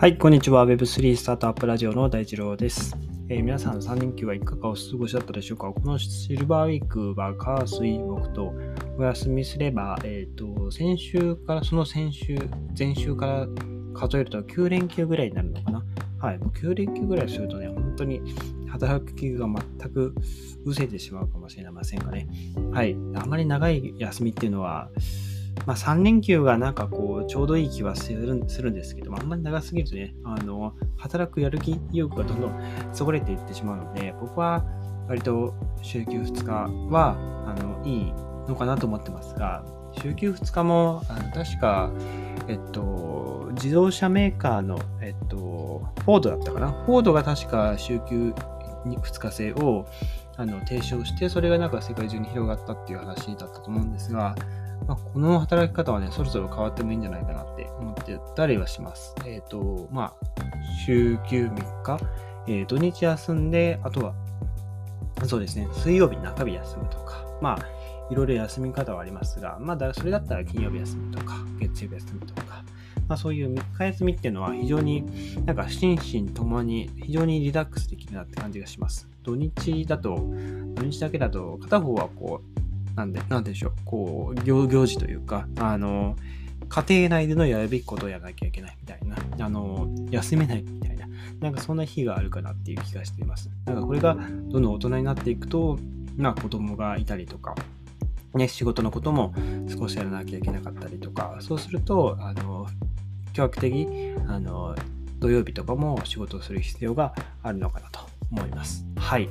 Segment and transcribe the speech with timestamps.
[0.00, 0.64] はい、こんにちは。
[0.64, 2.96] Web3 スタートアップラジオの大二郎です。
[3.28, 5.72] えー皆さん3連休はいかがお過ごしだったでしょうか？
[5.72, 8.54] このシルバーウィークは火、水、木と
[8.96, 12.38] お休みすれば、えっ、と、先週から、その先週、
[12.78, 13.48] 前週から
[13.92, 15.84] 数えると9連休ぐらいになるのかな？
[16.20, 18.20] はい、もう9連休ぐらいするとね、本当に
[18.68, 20.14] 働く気が全く
[20.64, 22.28] 失せてしまうかもしれませんがね。
[22.70, 24.90] はい、あまり長い休みっていうのは、
[25.66, 32.60] まあ、3連休がなんかこう、ちょうどいい気はするするんですけども、あんまり長すぎるとね、あの、働くやる気意欲がどんどん
[32.92, 34.64] そこれていってしまうので、僕は
[35.08, 36.52] 割と週休2日
[36.92, 38.12] は、あの、いい
[38.48, 39.64] のかなと思ってますが、
[40.02, 41.90] 週休2日も、あの確か、
[42.46, 46.70] えっと、自動車メーカーの、えっと、フォードだったかな？
[46.84, 48.32] フォードが確か週休
[48.84, 49.86] 2日制を
[50.36, 54.34] あの提唱して、それがなんか世界中に広がったっていう話だったと思うんですが、
[54.86, 59.14] まあ、この働き方はね、そろそろ変わってもいいんじゃないかなって思ってたりはします。
[59.26, 60.26] えっ、と、まあ、
[60.86, 61.98] 週休3日、
[62.46, 64.14] えー土日休んで、あとは、
[65.24, 67.58] そうですね、水曜日中日休むとか、まあ、
[68.10, 72.64] いろいろ休み方はありますが、まあ、だそれだったら金曜日休むとか、月曜日休むとか、
[73.08, 75.04] まあ、そういう3日休みっていうのは非常に
[75.44, 79.08] なんか心身ともに非常にリラックスできるなって感じがします。
[79.22, 80.16] 土日だと、
[80.74, 82.57] 土日だけだと片方はこう、
[82.98, 86.16] なんで、なんでしょう、こう、行行事というか、あの、
[86.68, 91.06] 家庭内でのやるべきことをやらなきゃいけないみたいな、あの、休めないみたいな、
[91.38, 93.50] なんかそんな日があるかなっていう気がしています。
[93.66, 95.78] なんかこれがどんどん大人になっていくと、
[96.16, 97.54] まあ子供がいたりとか、
[98.34, 99.32] ね、仕事のことも
[99.68, 102.66] 少しやらなきゃいけなかったりとか、そうすると、あの、
[103.32, 103.86] 比較的、
[104.26, 104.74] あの、
[105.20, 108.07] 土曜日とかも仕事をする必要があるのかなと。
[108.30, 108.84] 思います。
[108.96, 109.28] はい。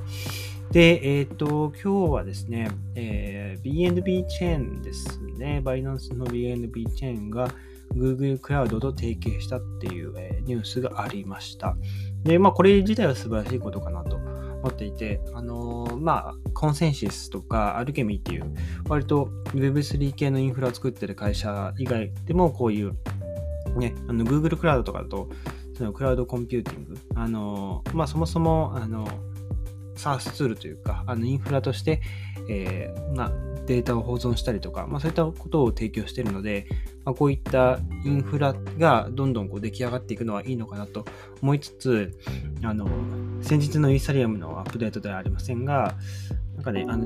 [0.71, 5.61] で、えっ、と、今日はですね、えー BNB チェーンですね。
[5.61, 7.49] バイナンスの BNB チェーンが
[7.93, 11.75] Google クラウドと提携したっていう、えーニュースがありました。
[12.23, 18.53] で、まあ、これ自体は素晴らしいことかなと思っていて、あのーまあ、コンセンシスとかアルケミーっていう、
[18.87, 22.93] 割と Web3 系のインフラを作ってる会社以外でも、こういう、
[23.77, 25.29] ね、あの Google クラウドとかだと、
[25.77, 29.07] そのクラウドコンピューティング、あのまあ、そもそも、あの
[29.95, 32.01] SaaS ツールというか、あのインフラとして、
[32.49, 33.31] えーまあ、
[33.65, 36.67] データを保存したりとか、まあ、そういったことを提供しているので、
[37.03, 41.05] まあ、こういったインフラがどんどんこう出来上がっていくのはいいのかなと
[41.41, 42.17] 思いつつ、
[42.63, 42.87] あの
[43.41, 45.95] 先日のイーサリアムのアップデートではありませんが、
[46.55, 47.05] なんかね、あの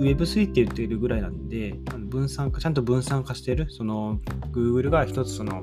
[0.00, 1.74] Web3 って言っているぐらいなんで、
[2.08, 4.20] 分散化、ちゃんと分散化している、その
[4.52, 5.62] Google が一つその、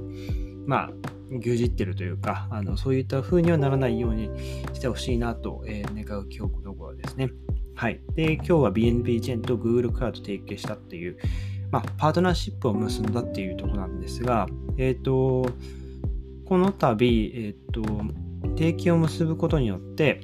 [0.65, 0.91] まあ、
[1.39, 4.29] 牛耳ってるというか、あのそういった風にはならないように
[4.73, 7.31] してほしいなと、えー願う今日この頃ですね。
[7.75, 7.99] はい。
[8.15, 11.17] で、今日は BNB チェーンと Google クラウド提携したっていう、
[11.71, 14.47] まあ、パートナーシップを結んだっていうところなんですが、
[14.77, 15.49] えっ、と、
[16.45, 17.81] この度、えっ、と、
[18.55, 20.21] 提携を結ぶことによって、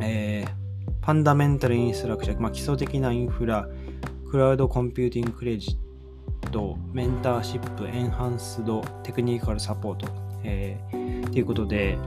[0.00, 3.68] えー、ファンダメンタルインストラクチャー、まあ、基礎的なインフラ、
[4.30, 5.78] クラウドコンピューティングクレジ
[6.42, 11.98] ット、メンターシップ、エンハンスド、テクニカルサポート、えー、ということで、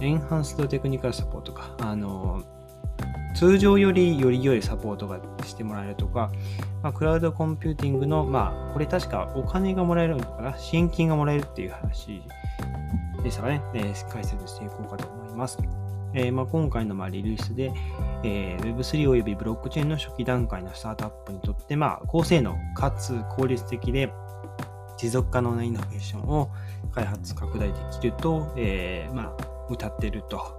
[0.00, 2.42] エンハンスドテクニカルサポートか、あの、
[3.34, 6.30] 通常よりより良いサポートがしてもらえるとか、
[6.82, 12.22] まあ、クラウドコンピューティングの、まあ、これ確かお金がもらえるのかな支援金がもらえるっていう話
[13.22, 13.62] でしたかね。
[13.74, 15.58] えー解説していこうかと思います。
[16.12, 17.72] えーまあ、今回のまあリリースで、
[18.24, 24.12] えー Web3 およびブロックチェーンの初期段階のスタートアップにとって、まあ、高性能かつ効率的で
[24.96, 26.50] 持続可能なイノベーションを
[26.90, 29.36] 開発拡大できると、えーまあ、
[29.70, 30.56] 謳ってると。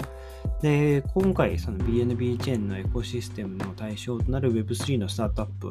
[0.62, 5.70] で、今回、その BNB チェーンのエコシステムの対象となる Web3 のスタートアップ、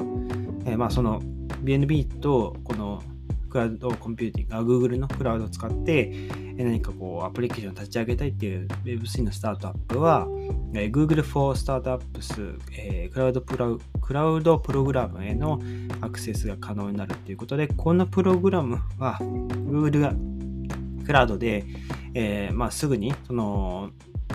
[0.65, 1.21] えーまあ、その
[1.63, 3.01] BNB とこの
[3.49, 10.27] クラウドコンピューティング、あ Google のクラウドを使って、何かこうアプリケーションを立ち上げたいっていう Web3 のスタートアップは、
[10.73, 15.61] えー Google for Startups、えークラウドプロクラウドプログラムへの
[15.99, 20.13] アクセスが可能になるということで、このプログラムは Google が
[21.11, 21.65] クラウドで、
[22.13, 23.91] えーまあ、すぐにその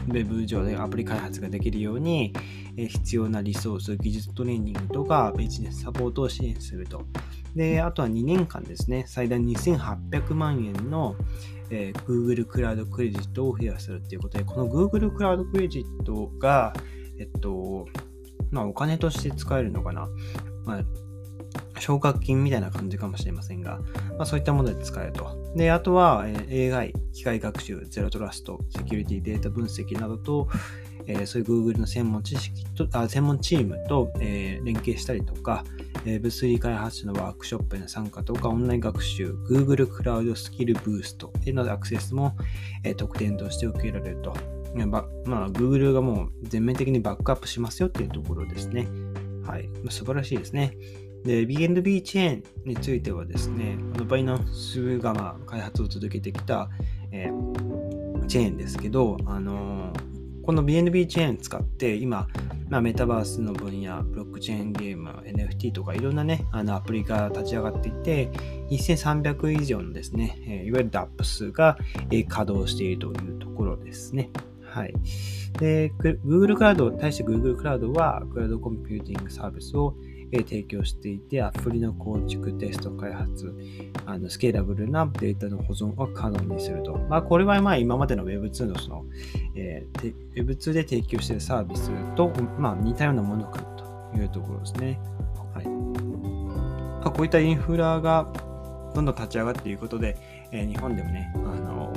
[0.08, 2.34] ウェブ上でアプリ開発ができるように、
[2.76, 7.06] え必要なリソース、技術トレーニングとかビジネスサポートを支援すると。
[7.54, 11.16] で、あとは2年間ですね、最大2800万円の、
[11.70, 16.74] えー Google クラウドクレジットを付与するっていうことで、この Google クラウドクレジットが、
[17.18, 17.86] えっと、
[18.50, 20.10] まあ、お金として使えるのかな。
[20.66, 20.84] まあ
[21.78, 23.80] 奨学金みたいな感じかもしれませんが、
[24.18, 25.52] まあ、そういったもので使えると。
[25.54, 30.48] で、あとは、え AI、機械学習、ゼロトラスト、セキュリティ、データ分析などと、
[31.06, 35.64] えー、そういう Google の専門知識と、あ専門チームと、えー、連携したりとか、
[36.04, 42.36] えー、物理開発者のワークショップへの参加とか、オンライン学習、Google クラウドスキルブーストへのアクセスも、
[42.84, 44.34] えー、特典として受けられると。
[44.84, 48.86] まあ、Google がもう全面的にバックアップしますよっていうところですね。
[49.46, 49.70] はい。
[49.88, 50.76] 素晴らしいですね。
[51.26, 56.70] で、BNB チェーンについてはですね、あのバイナンスがま開発を続けてきた、
[57.10, 62.28] えー、チェーンですけど、あのーこの BNB チェーン使って今、
[62.68, 68.28] まあ、メタバースの分野、ブロックチェーンゲーム、NFT とかいろんなね、あのアプリが立ち上がっていて、
[68.70, 71.76] 1300以上のですね、えいわゆる DApps が、
[72.12, 74.30] え稼働しているというところですね。
[74.62, 74.94] はい。
[75.58, 75.92] で、
[76.24, 79.96] Google クラウド、対して Google クラウドは、クラウドコンピューティングサービスを
[80.30, 83.54] 提供していて、アプリの構築、テスト、開発、
[84.04, 86.98] あのスケーラブルなデータの保存を可能にすると。
[87.08, 89.04] まあ、これはまあ今までの Web2 のその、
[89.54, 93.60] えー、Web2 で提供しているサービスと、まあ、似たようなものか
[94.12, 95.00] というところですね。
[95.54, 95.66] はい。
[95.66, 98.32] まあ、こういったインフラが
[98.94, 100.16] どんどん立ち上がっていることで、
[100.52, 101.32] えー、日本でもね、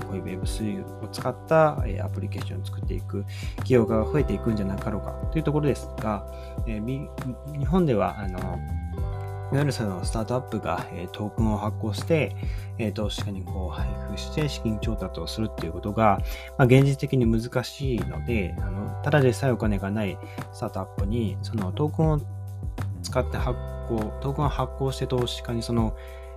[0.09, 3.23] こういう Web3 を使った、アプリケーションを作っていく
[3.57, 6.25] 企業が増えていくんじゃなかろうかというところですが、
[6.67, 7.07] え、日
[7.67, 8.39] 本では、あの、
[9.51, 12.35] いわゆるそのスタートアップが、え、トークンを発行して、
[12.77, 16.19] え、投資家にこう配布して資金調達をするっていうことが、
[16.57, 20.17] まあ、現実的に難しいので、あのただでさえお金がない
[20.53, 22.21] スタートアップに、そのトークンを
[23.01, 23.57] 使って発
[23.88, 25.95] 行、トークンを発行して投資家にその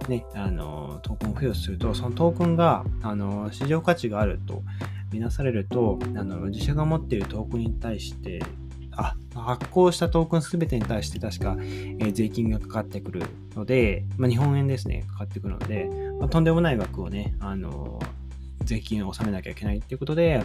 [0.08, 4.62] ね、あの、トークンを付与すると、そのトークンが、あの、市場価値があると
[5.12, 8.42] 見なされると、あの、自社が持っているトークンに対して、
[8.96, 13.22] あ、発行したトークン全てに対して確か、えー、税金がかかってくる
[13.54, 15.88] ので、まあ、日本円ですね、かかってくるので、
[16.18, 18.00] まあ、とんでもない額をね、あの
[18.64, 20.42] 税金を納めなきゃいけないっていうことで、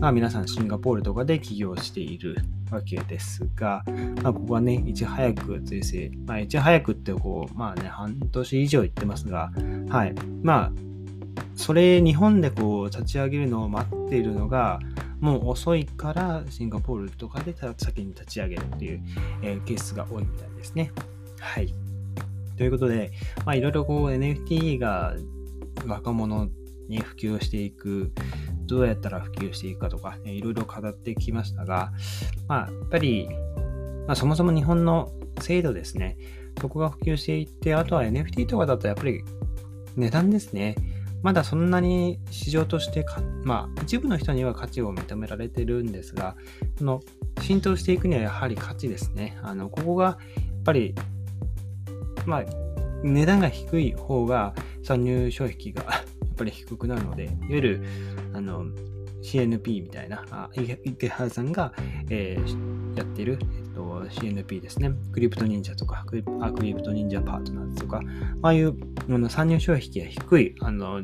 [0.00, 2.36] まあ、皆さんシンガポールとかで起業している
[2.70, 3.82] わけですが、
[4.22, 9.50] まあ、ここはね、いち早く税制、まあ、いち早くってこう、まあね、半年以上言ってますが、
[9.88, 10.14] はい。
[10.42, 10.72] まあ、
[11.54, 14.78] それ日本でこう立ち上げるのを待っているのが、
[15.20, 19.02] もう遅いからシンガポールとかで先に立ち上げるっていう、
[19.42, 20.92] えー、ケースが多いみたいですね。
[21.40, 21.74] はい。
[22.56, 23.12] ということで、
[23.44, 25.14] まあ、いろいろこう NFT が
[25.86, 26.48] 若者
[26.88, 28.12] に普及していく、
[28.66, 31.92] どうやったら普及していくかとか、ね、いろいろ語ってきましたが、
[32.46, 33.28] まあ、やっぱり、
[34.06, 36.16] まあ、そもそも日本の制度ですね、
[36.60, 39.22] そこが普及していって、あとは NFT とかだとやっぱり
[39.96, 40.76] 値段ですね。
[41.22, 46.36] まだそんなに市場としてかまあ、一部の人には価値を認められてるんですが、
[46.78, 47.00] その
[47.40, 49.36] 浸透していくにはやはり価値ですね。
[49.42, 50.94] あの、ここがやっぱり、
[52.26, 52.44] まあ、
[53.02, 56.04] 値段が低い方が参入障壁が
[56.38, 57.82] ぱり低くなるので、いわゆる、
[58.32, 58.66] あの、
[59.22, 60.24] CNP みたいな、
[60.84, 61.72] 池原さんが、
[62.08, 64.92] えー、やっている、えっと、CNP ですね。
[65.12, 66.22] クリプト忍者とか、クリ
[66.74, 68.00] プト忍者パートナーとか、
[68.42, 68.74] ああいう
[69.08, 71.02] あの参入障壁が低い、あの、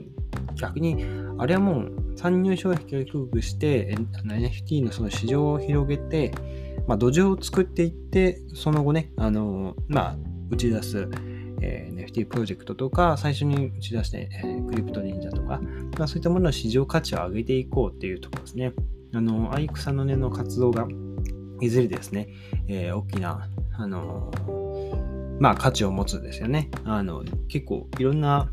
[0.54, 1.04] 逆に、
[1.38, 6.32] あれはもう参入障壁を低くして、NFT のその市場を広げて、
[6.87, 10.16] まあ、土壌を作っていって、その後ね、あの、まあ、
[10.50, 11.08] 打ち出す、
[11.64, 15.61] えー、NFT プロジェクトとか、最初に打ち出して、えー、クリプト忍者とか、
[15.99, 18.72] まあ、そういったものの市場価値を上げていこうっていうところですね。
[19.14, 20.87] あの、アイクサの根の活動が、
[21.61, 22.28] いずれですね、
[22.69, 24.31] えー、大きな、あの
[25.40, 26.70] まあ、価値を持つんですよね。
[26.84, 28.50] あの、結構いろんな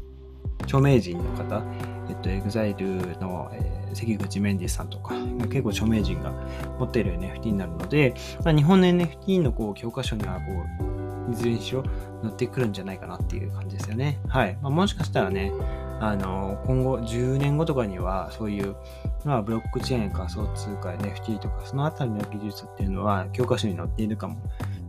[0.64, 1.64] 著名人の方、
[2.10, 5.16] えっと、EXILE の、えー、関口メンディさんとか、
[5.50, 6.32] 結構著名人が
[6.80, 8.14] 持っている NFT になるので、
[8.44, 10.42] まあ、日本の NFT のこう教科書にはこ
[10.88, 10.91] う
[11.30, 11.84] いずれにしろ
[12.24, 14.20] 乗ってくるんじゃないかなっていう感じですよね。
[14.28, 14.58] はい。
[14.62, 15.52] まあ、もしかしたらね、
[16.00, 18.76] あの、今後10年後とかには、そういう、
[19.24, 24.38] まあ、ブロックチェーン、仮想通貨、NFT とか、そのあたりの技術っていうのは、教科書に載っているかも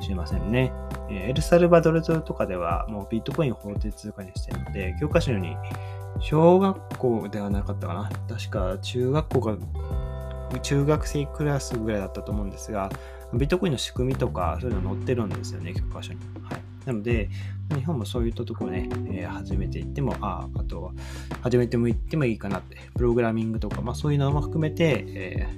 [0.01, 0.73] しれませんね。
[1.11, 5.57] えエルサルバドルとかでは、もうビットコインを法定通貨にしてるので、教科書に、
[6.19, 8.11] 小学校ではなかったかな。
[8.29, 9.57] 確か中学校か、
[10.63, 12.91] 中学生クラスぐらいだったと思うんですが、
[13.35, 16.19] ビットコインの仕組みとか、そういうの載ってるんですよね、教科書に。
[16.43, 16.61] はい。
[16.87, 17.31] なので、
[17.75, 20.93] 日本もそういったところね、えー、始めていっても、ああとは、
[21.41, 25.49] 始めてもいってもいいかなって、プログラミングとか、まあそういうのも含めて、え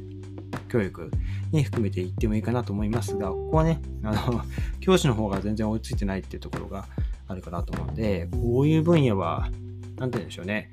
[0.51, 1.11] ー、教育
[1.53, 4.43] に含めていってもいいかなと思いますが、ここはね、あの、
[4.81, 6.87] 教師の方が全然追いついてないっていうところが
[7.27, 9.51] あるかなと思うので、こういう分野は、
[9.97, 10.71] なんて言うんでしょうね。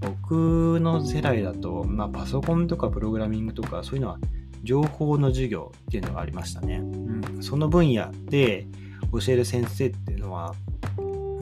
[0.00, 4.18] 僕の世代だと、まあ、パソコンとかプログラミングとかそういうのは
[4.64, 6.76] 情報の授業っていうのがありましたね。
[6.76, 8.66] うん、その分野で
[9.12, 10.54] 教える先生っていうのは、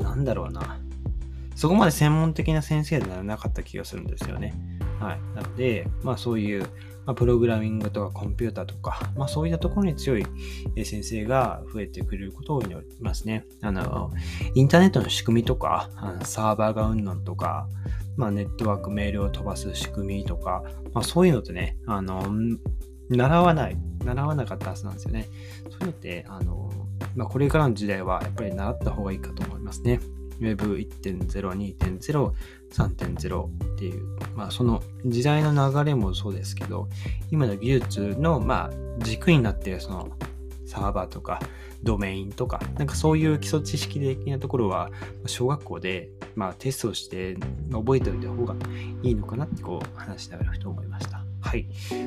[0.00, 0.78] 何だろうな。
[1.54, 4.54] そこまで専門的な先生ではなかった気がするんですよね。
[4.98, 5.20] はい。
[5.34, 6.66] なので、まあそういう
[7.06, 10.24] まあ、プログラミングとかコンピューターとか、まあ、そういったところに強い
[10.84, 13.44] 先生が増えてくれることを祈りますね。
[13.60, 14.10] あの、
[14.54, 17.66] インターネットの仕組みとか、あのサーバーがうんぬんとか、
[18.16, 20.62] まあ、ネットワークメールを飛ばす仕組みとか、
[20.92, 22.22] まあ、そういうのってね、あの、
[23.08, 25.28] 習わない、習わなかったはずなんですよね。
[25.64, 26.70] そういうのって、あの、
[27.14, 30.00] まあ、これからの時代はやっぱり習った方がいいかと思いますね。
[30.40, 32.32] Web1.0、2.0、
[32.72, 34.04] 3.0っていう、
[34.34, 36.88] まあ、その時代の流れもそうですけど、
[37.30, 40.10] 今の技術の、まあ、軸になっているその
[40.66, 41.40] サーバーとか
[41.82, 44.90] ドメインとか、なんかそういう基礎知識的なところは、
[45.26, 47.36] 小学校で、まあ、テストをして
[47.70, 48.54] 覚えておいた方が
[49.02, 51.21] いいのかなってこう話しながらふと思いました。
[51.42, 51.66] はい。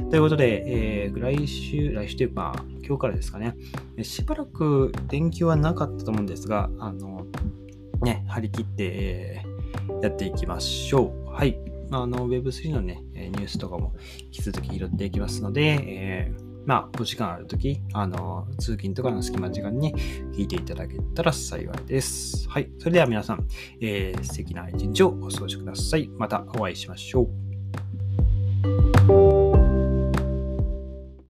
[0.10, 0.64] ということで、
[1.06, 3.56] えー、来週、来週というか、今日からですかね、
[4.02, 7.28] しばらく電気はなかったと思うんですが、あの、
[8.02, 11.30] ね、張り切って、えー、やっていきましょう。
[11.30, 11.60] はい。
[11.92, 19.94] あの、Web3 のね、ニュースとかも引き続き拾っていきますので、えー、まあ、お時間あるとき、あの、通勤とかの隙間時間に
[20.34, 22.50] 聞いていただけたら幸いです。
[22.50, 22.72] はい。
[22.80, 23.48] それでは皆さん、
[23.82, 26.10] えー、素敵な一日をお過ごしください。
[26.18, 27.45] またお会いしましょう。